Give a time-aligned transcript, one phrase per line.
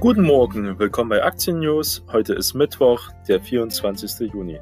[0.00, 2.02] Guten Morgen, willkommen bei Aktien News.
[2.10, 4.32] Heute ist Mittwoch, der 24.
[4.32, 4.58] Juni.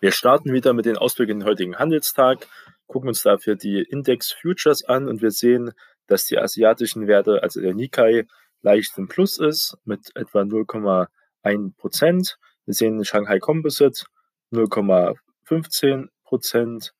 [0.00, 2.48] Wir starten wieder mit den Ausblicken den heutigen Handelstag,
[2.88, 5.70] gucken uns dafür die Index Futures an und wir sehen,
[6.08, 8.26] dass die asiatischen Werte, also der Nikkei,
[8.62, 12.36] leicht im Plus ist mit etwa 0,1 Prozent.
[12.64, 14.06] Wir sehen den Shanghai Composite
[14.50, 16.95] 0,15 Prozent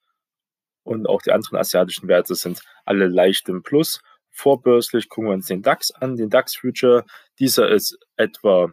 [0.86, 4.00] und auch die anderen asiatischen Werte sind alle leicht im Plus.
[4.30, 7.04] Vorbörslich gucken wir uns den DAX an, den DAX Future.
[7.40, 8.70] Dieser ist etwa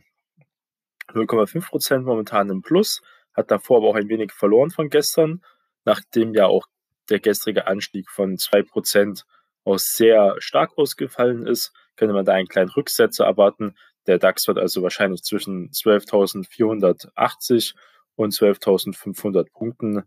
[1.11, 3.01] 0,5 Prozent momentan im Plus,
[3.33, 5.41] hat davor aber auch ein wenig verloren von gestern,
[5.85, 6.67] nachdem ja auch
[7.09, 9.25] der gestrige Anstieg von 2 Prozent
[9.63, 13.75] auch sehr stark ausgefallen ist, könnte man da einen kleinen Rücksetzer erwarten.
[14.05, 17.73] Der DAX wird also wahrscheinlich zwischen 12.480
[18.15, 20.03] und 12.500 Punkten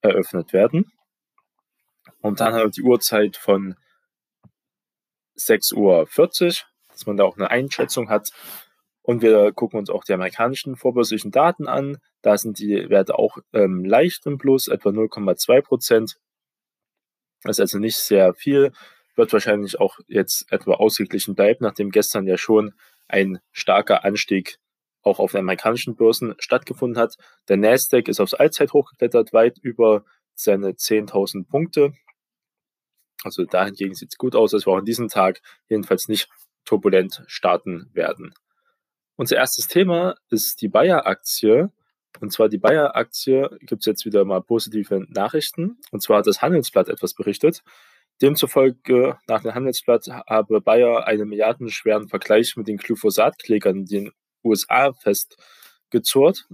[0.00, 0.90] eröffnet werden.
[2.24, 3.74] Und dann haben wir die Uhrzeit von
[5.36, 6.08] 6.40 Uhr,
[6.90, 8.30] dass man da auch eine Einschätzung hat.
[9.02, 11.98] Und wir gucken uns auch die amerikanischen vorbörslichen Daten an.
[12.22, 16.16] Da sind die Werte auch ähm, leicht im Plus, etwa 0,2 Prozent.
[17.42, 18.72] Das ist also nicht sehr viel.
[19.16, 22.72] Wird wahrscheinlich auch jetzt etwa ausgeglichen bleiben, nachdem gestern ja schon
[23.06, 24.56] ein starker Anstieg
[25.02, 27.18] auch auf den amerikanischen Börsen stattgefunden hat.
[27.48, 31.92] Der Nasdaq ist aufs Allzeithoch geklettert, weit über seine 10.000 Punkte.
[33.24, 36.28] Also dahingegen sieht es gut aus, dass wir auch an diesem Tag jedenfalls nicht
[36.64, 38.34] turbulent starten werden.
[39.16, 41.70] Unser erstes Thema ist die Bayer-Aktie.
[42.20, 45.78] Und zwar die Bayer-Aktie gibt es jetzt wieder mal positive Nachrichten.
[45.90, 47.62] Und zwar hat das Handelsblatt etwas berichtet.
[48.22, 54.12] Demzufolge nach dem Handelsblatt habe Bayer einen milliardenschweren Vergleich mit den Glyphosatklägern in den
[54.44, 56.46] USA festgezurrt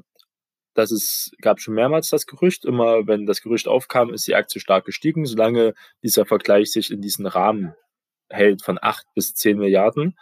[0.75, 2.65] das ist, gab schon mehrmals das Gerücht.
[2.65, 7.01] Immer wenn das Gerücht aufkam, ist die Aktie stark gestiegen, solange dieser Vergleich sich in
[7.01, 7.75] diesen Rahmen
[8.29, 10.17] hält von 8 bis 10 Milliarden.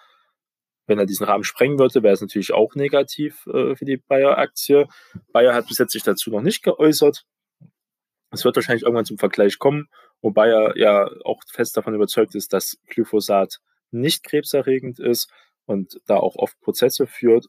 [0.87, 4.89] Wenn er diesen Rahmen sprengen würde, wäre es natürlich auch negativ äh, für die Bayer-Aktie.
[5.33, 7.27] Bayer hat bis jetzt sich dazu noch nicht geäußert.
[8.31, 9.89] Es wird wahrscheinlich irgendwann zum Vergleich kommen,
[10.23, 13.59] wobei er ja auch fest davon überzeugt ist, dass Glyphosat
[13.91, 15.31] nicht krebserregend ist
[15.67, 17.47] und da auch oft Prozesse führt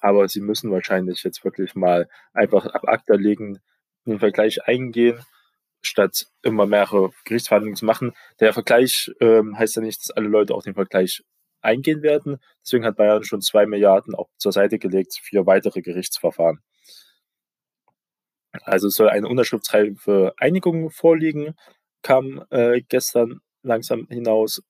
[0.00, 3.60] aber sie müssen wahrscheinlich jetzt wirklich mal einfach ab ACTA legen,
[4.06, 5.20] den Vergleich eingehen,
[5.82, 8.12] statt immer mehrere Gerichtsverhandlungen zu machen.
[8.40, 11.22] Der Vergleich ähm, heißt ja nicht, dass alle Leute auch den Vergleich
[11.62, 12.38] eingehen werden.
[12.64, 16.60] Deswegen hat Bayern schon zwei Milliarden auch zur Seite gelegt für weitere Gerichtsverfahren.
[18.62, 21.54] Also soll eine unterschriftsreife Einigung vorliegen,
[22.02, 24.62] kam äh, gestern langsam hinaus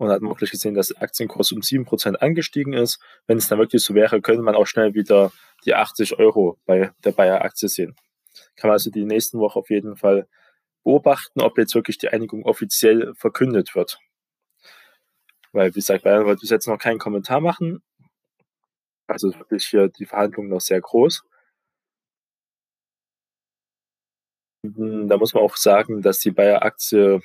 [0.00, 3.02] und hat wirklich gesehen, dass der Aktienkurs um 7% angestiegen ist.
[3.26, 5.30] Wenn es dann wirklich so wäre, könnte man auch schnell wieder
[5.66, 7.94] die 80 Euro bei der Bayer-Aktie sehen.
[8.56, 10.26] Kann man also die nächsten Wochen auf jeden Fall
[10.84, 13.98] beobachten, ob jetzt wirklich die Einigung offiziell verkündet wird.
[15.52, 17.82] Weil, wie gesagt, Bayern wollte bis jetzt noch keinen Kommentar machen.
[19.06, 21.24] Also wirklich hier die Verhandlungen noch sehr groß.
[24.62, 27.20] Da muss man auch sagen, dass die Bayer-Aktie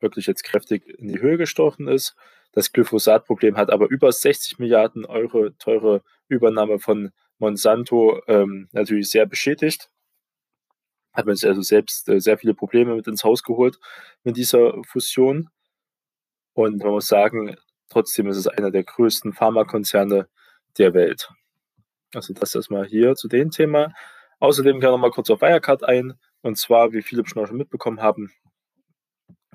[0.00, 2.14] wirklich jetzt kräftig in die Höhe gestochen ist.
[2.52, 9.26] Das Glyphosat-Problem hat aber über 60 Milliarden Euro teure Übernahme von Monsanto ähm, natürlich sehr
[9.26, 9.90] beschädigt.
[11.12, 13.78] Hat man sich also selbst äh, sehr viele Probleme mit ins Haus geholt
[14.24, 15.50] mit dieser Fusion.
[16.54, 17.56] Und man muss sagen,
[17.88, 20.28] trotzdem ist es einer der größten Pharmakonzerne
[20.78, 21.30] der Welt.
[22.14, 23.92] Also das erstmal hier zu dem Thema.
[24.40, 26.14] Außerdem kann ich noch mal kurz auf Wirecard ein.
[26.40, 28.32] Und zwar, wie viele schon mitbekommen haben,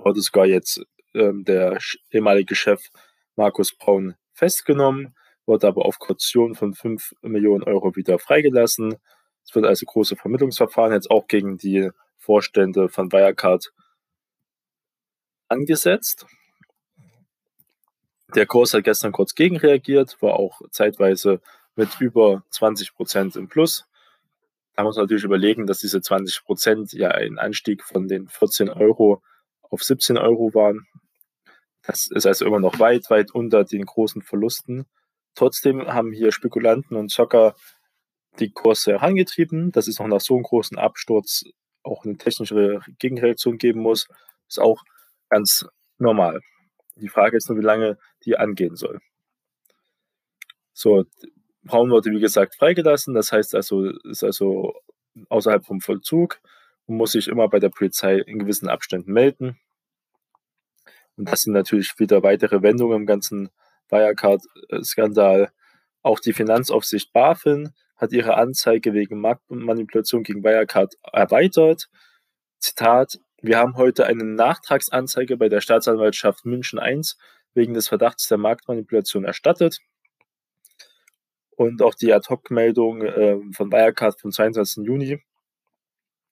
[0.04, 0.82] wurde sogar jetzt
[1.14, 1.78] ähm, der
[2.12, 2.82] ehemalige Chef
[3.36, 5.16] Markus Braun festgenommen,
[5.46, 8.96] wurde aber auf Kaution von 5 Millionen Euro wieder freigelassen.
[9.46, 13.74] Es wird also große Vermittlungsverfahren jetzt auch gegen die Vorstände von Wirecard
[15.50, 16.26] angesetzt.
[18.36, 21.42] Der Kurs hat gestern kurz gegenreagiert, war auch zeitweise
[21.76, 23.86] mit über 20 Prozent im Plus.
[24.76, 28.70] Da muss man natürlich überlegen, dass diese 20 Prozent ja ein Anstieg von den 14
[28.70, 29.22] Euro
[29.74, 30.86] auf 17 Euro waren.
[31.82, 34.86] Das ist also immer noch weit, weit unter den großen Verlusten.
[35.36, 37.56] Trotzdem haben hier Spekulanten und Zocker
[38.40, 41.44] die Kurse herangetrieben, dass es noch nach so einem großen Absturz
[41.82, 44.08] auch eine technische Gegenreaktion geben muss,
[44.48, 44.84] ist auch
[45.30, 45.66] ganz
[45.98, 46.40] normal.
[46.96, 49.00] Die Frage ist nur, wie lange die angehen soll.
[50.74, 51.06] So,
[51.64, 54.74] Braun wurde wie gesagt freigelassen, das heißt also, ist also
[55.30, 56.40] außerhalb vom Vollzug
[56.86, 59.58] und muss sich immer bei der Polizei in gewissen Abständen melden.
[61.18, 63.50] Und das sind natürlich wieder weitere Wendungen im ganzen
[63.90, 65.52] Wirecard-Skandal.
[66.02, 71.90] Auch die Finanzaufsicht BaFin hat ihre Anzeige wegen Marktmanipulation gegen Wirecard erweitert.
[72.60, 77.02] Zitat, Wir haben heute eine Nachtragsanzeige bei der Staatsanwaltschaft München I
[77.54, 79.80] wegen des Verdachts der Marktmanipulation erstattet.
[81.56, 84.86] Und auch die Ad-Hoc-Meldung äh, von Wirecard vom 22.
[84.86, 85.22] Juni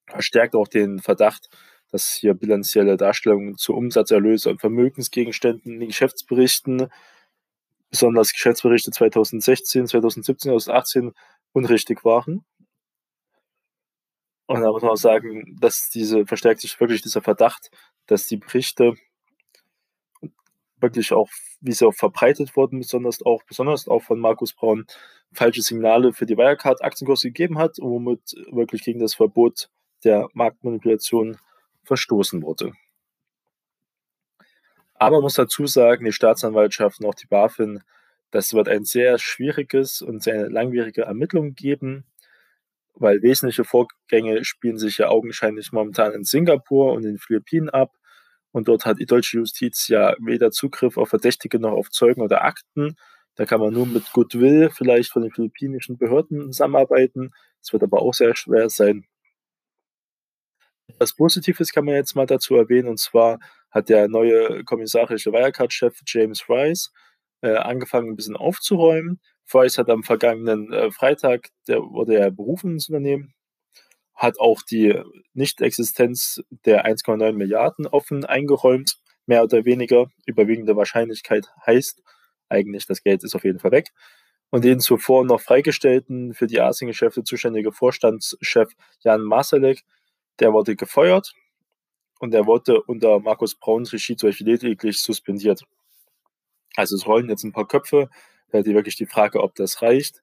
[0.07, 1.49] verstärkt auch den Verdacht,
[1.91, 6.89] dass hier bilanzielle Darstellungen zu Umsatzerlöse und Vermögensgegenständen in den Geschäftsberichten,
[7.89, 11.11] besonders Geschäftsberichte 2016, 2017, 2018,
[11.51, 12.45] unrichtig waren.
[14.47, 17.69] Und da muss man auch sagen, dass diese verstärkt sich wirklich dieser Verdacht,
[18.07, 18.95] dass die Berichte
[20.81, 21.29] wirklich auch,
[21.59, 24.85] wie sie auch verbreitet wurden, besonders auch, besonders auch von Markus Braun,
[25.31, 29.69] falsche Signale für die Wirecard-Aktienkurse gegeben hat und womit wirklich gegen das Verbot
[30.03, 31.37] der Marktmanipulation
[31.83, 32.73] verstoßen wurde.
[34.95, 37.81] Aber man muss dazu sagen, die Staatsanwaltschaft und auch die BaFin,
[38.29, 42.05] das wird ein sehr schwieriges und sehr langwierige Ermittlung geben,
[42.93, 47.95] weil wesentliche Vorgänge spielen sich ja augenscheinlich momentan in Singapur und in den Philippinen ab.
[48.51, 52.43] Und dort hat die deutsche Justiz ja weder Zugriff auf Verdächtige noch auf Zeugen oder
[52.43, 52.95] Akten.
[53.35, 57.31] Da kann man nur mit Goodwill vielleicht von den philippinischen Behörden zusammenarbeiten.
[57.61, 59.05] Es wird aber auch sehr schwer sein.
[60.99, 63.39] Was Positives kann man jetzt mal dazu erwähnen, und zwar
[63.69, 66.91] hat der neue kommissarische Wirecard-Chef James Rice
[67.41, 69.19] äh, angefangen, ein bisschen aufzuräumen.
[69.53, 73.33] Rice hat am vergangenen äh, Freitag, der wurde ja berufen ins Unternehmen,
[74.13, 75.01] hat auch die
[75.33, 80.07] Nichtexistenz der 1,9 Milliarden offen eingeräumt, mehr oder weniger.
[80.25, 82.01] Überwiegende Wahrscheinlichkeit heißt
[82.49, 83.89] eigentlich, das Geld ist auf jeden Fall weg.
[84.49, 89.83] Und den zuvor noch freigestellten, für die Asiengeschäfte zuständige Vorstandschef Jan Marsalek
[90.41, 91.33] der wurde gefeuert
[92.19, 95.63] und er wurde unter Markus Brauns Regie zum Beispiel lediglich suspendiert.
[96.75, 98.09] Also es rollen jetzt ein paar Köpfe,
[98.49, 100.21] da die wirklich die Frage, ob das reicht.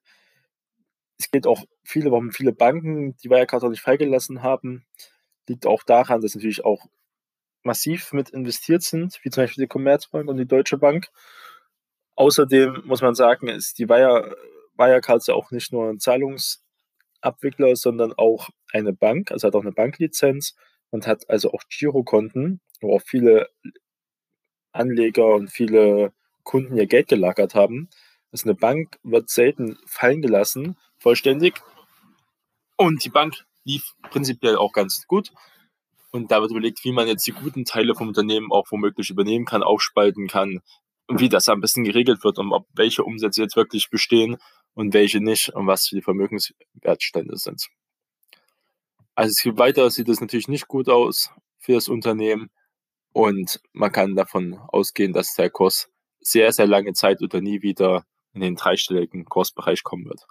[1.17, 4.85] Es geht auch viele, warum viele Banken die Wirecard auch nicht freigelassen haben,
[5.47, 6.85] liegt auch daran, dass natürlich auch
[7.63, 11.09] massiv mit investiert sind, wie zum Beispiel die Commerzbank und die Deutsche Bank.
[12.15, 14.35] Außerdem muss man sagen, ist die Wire,
[14.75, 16.63] Wirecard ja auch nicht nur ein Zahlungs-
[17.21, 20.55] Abwickler, sondern auch eine Bank, also hat auch eine Banklizenz
[20.89, 23.49] und hat also auch Girokonten, wo auch viele
[24.71, 26.13] Anleger und viele
[26.43, 27.89] Kunden ihr Geld gelagert haben.
[28.31, 31.61] Also eine Bank wird selten fallen gelassen, vollständig.
[32.77, 33.35] Und die Bank
[33.65, 35.31] lief prinzipiell auch ganz gut.
[36.11, 39.45] Und da wird überlegt, wie man jetzt die guten Teile vom Unternehmen auch womöglich übernehmen
[39.45, 40.61] kann, aufspalten kann
[41.07, 44.37] und wie das am besten geregelt wird und ob welche Umsätze jetzt wirklich bestehen
[44.79, 47.67] und welche nicht und was die Vermögenswertstände sind.
[49.13, 52.49] Also es geht weiter, sieht es natürlich nicht gut aus für das Unternehmen
[53.11, 55.89] und man kann davon ausgehen, dass der Kurs
[56.21, 60.25] sehr, sehr lange Zeit oder nie wieder in den dreistelligen Kursbereich kommen wird.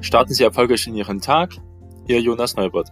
[0.00, 1.52] Starten Sie erfolgreich in Ihren Tag.
[2.08, 2.88] Ihr Jonas Neubert.